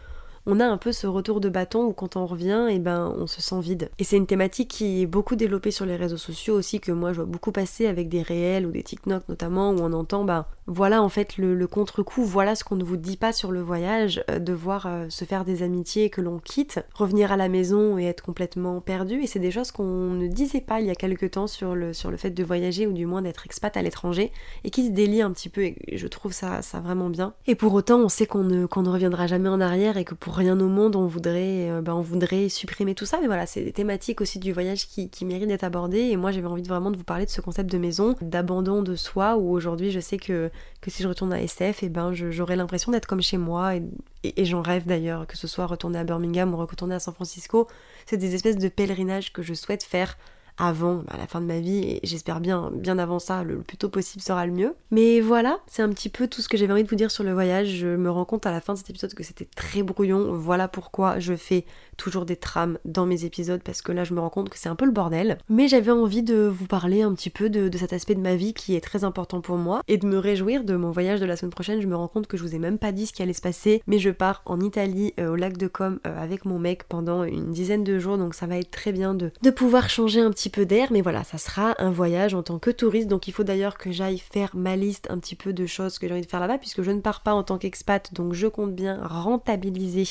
[0.46, 3.14] on a un peu ce retour de bâton où quand on revient, et eh ben
[3.18, 3.90] on se sent vide.
[3.98, 7.14] Et c'est une thématique qui est beaucoup développée sur les réseaux sociaux aussi, que moi
[7.14, 10.48] je vois beaucoup passer avec des réels ou des TikTok notamment, où on entend bah
[10.68, 14.24] voilà en fait le, contre-coup, voilà ce qu'on ne vous dit pas sur le voyage,
[14.30, 17.98] euh, de voir euh, se faire des amitiés que l'on quitte, revenir à la maison
[17.98, 19.22] et être complètement perdu.
[19.22, 21.94] Et c'est des choses qu'on ne disait pas il y a quelques temps sur le,
[21.94, 24.32] sur le fait de voyager ou du moins d'être expat à l'étranger
[24.64, 27.34] et qui se délient un petit peu et je trouve ça, ça vraiment bien.
[27.48, 30.36] Et pour autant on sait qu'on ne, ne reviendra jamais en arrière et que pour
[30.36, 33.20] rien au monde on voudrait, euh, ben, on voudrait supprimer tout ça.
[33.22, 36.32] Mais voilà, c'est des thématiques aussi du voyage qui, qui méritent d'être abordées et moi
[36.32, 39.52] j'avais envie vraiment de vous parler de ce concept de maison, d'abandon de soi où
[39.52, 42.92] aujourd'hui je sais que que si je retourne à SF, et eh ben j'aurai l'impression
[42.92, 46.58] d'être comme chez moi, et, j'en rêve d'ailleurs, que ce soit retourner à Birmingham ou
[46.58, 47.68] retourner à San Francisco.
[48.06, 50.18] C'est des espèces de pèlerinages que je souhaite faire
[50.58, 53.78] avant bah, la fin de ma vie et j'espère bien bien avant ça le, plus
[53.78, 54.76] tôt possible sera le mieux.
[54.92, 57.24] Mais voilà c'est un petit peu tout ce que j'avais envie de vous dire sur
[57.24, 57.70] le voyage.
[57.70, 60.34] Je me rends compte à la fin de cet épisode que c'était très brouillon.
[60.34, 61.66] Voilà pourquoi je fais
[61.98, 64.70] toujours des trames dans mes épisodes parce que là je me rends compte que c'est
[64.70, 65.38] un peu le bordel.
[65.50, 68.54] Mais j'avais envie de vous parler un petit peu de, cet aspect de ma vie
[68.54, 71.36] qui est très important pour moi et de me réjouir de mon voyage de la
[71.36, 71.82] semaine prochaine.
[71.82, 73.42] Je me rends compte que je vous ai même pas dit ce qui allait se
[73.42, 76.84] passer mais je pars en Italie euh, au lac de Com euh, avec mon mec
[76.86, 80.22] pendant une dizaine de jours donc ça va être très bien de, de pouvoir changer
[80.22, 83.08] un petit peu d'air, mais voilà, ça sera un voyage en tant que touriste.
[83.08, 86.08] Donc il faut d'ailleurs que j'aille faire ma liste un petit peu de choses que
[86.08, 88.48] j'ai envie de faire là-bas, puisque je ne pars pas en tant qu'expat, donc je
[88.48, 90.08] compte bien rentabiliser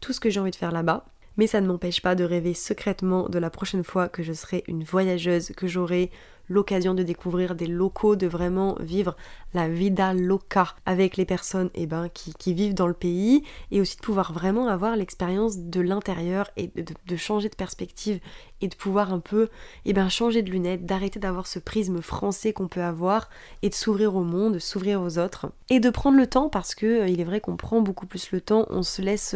[0.00, 1.04] tout ce que j'ai envie de faire là-bas
[1.36, 4.62] mais ça ne m'empêche pas de rêver secrètement de la prochaine fois que je serai
[4.68, 6.10] une voyageuse, que j'aurai
[6.48, 9.16] l'occasion de découvrir des locaux, de vraiment vivre
[9.54, 13.96] la vida loca avec les personnes eh ben, qui, vivent dans le pays et aussi
[13.96, 18.20] de pouvoir vraiment avoir l'expérience de l'intérieur et de, changer de perspective
[18.60, 19.48] et de pouvoir un peu
[19.84, 23.28] eh ben, changer de lunettes, d'arrêter d'avoir ce prisme français qu'on peut avoir
[23.62, 26.74] et de s'ouvrir au monde, de s'ouvrir aux autres et de prendre le temps parce
[26.74, 29.34] que euh, il est vrai qu'on prend beaucoup plus le temps, on se laisse...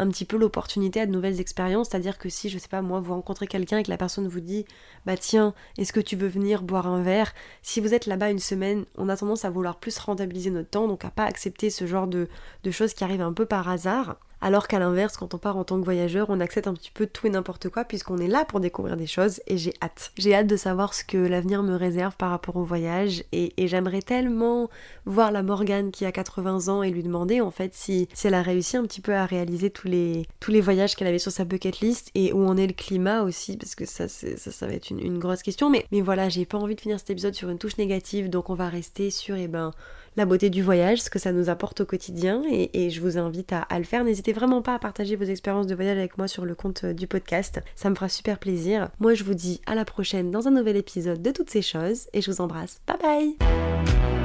[0.00, 3.00] Un petit peu l'opportunité à de nouvelles expériences, c'est-à-dire que si, je sais pas, moi,
[3.00, 4.64] vous rencontrez quelqu'un et que la personne vous dit,
[5.06, 7.34] bah tiens, est-ce que tu veux venir boire un verre?
[7.62, 10.86] Si vous êtes là-bas une semaine, on a tendance à vouloir plus rentabiliser notre temps,
[10.86, 12.28] donc à pas accepter ce genre de,
[12.62, 14.16] de choses qui arrivent un peu par hasard.
[14.40, 17.06] Alors qu'à l'inverse, quand on part en tant que voyageur, on accepte un petit peu
[17.06, 20.12] tout et n'importe quoi puisqu'on est là pour découvrir des choses et j'ai hâte.
[20.16, 24.00] J'ai hâte de savoir ce que l'avenir me réserve par rapport au voyage et, j'aimerais
[24.00, 24.70] tellement
[25.04, 28.42] voir la Morgane qui a 80 ans et lui demander en fait si, elle a
[28.42, 30.26] réussi un petit peu à réaliser tous les,
[30.60, 33.74] voyages qu'elle avait sur sa bucket list et où en est le climat aussi parce
[33.74, 35.68] que ça, ça, va être une, grosse question.
[35.68, 38.50] Mais, mais voilà, j'ai pas envie de finir cet épisode sur une touche négative donc
[38.50, 39.72] on va rester sur et eh ben
[40.16, 43.52] la beauté du voyage, ce que ça nous apporte au quotidien et, je vous invite
[43.52, 44.04] à, le faire.
[44.04, 46.92] N'hésitez vraiment pas à partager vos expériences de voyage avec moi sur le compte euh,
[46.92, 48.88] du podcast, ça me fera super plaisir.
[48.98, 52.06] Moi je vous dis à la prochaine dans un nouvel épisode de toutes ces choses
[52.12, 52.80] et je vous embrasse.
[52.86, 54.17] Bye bye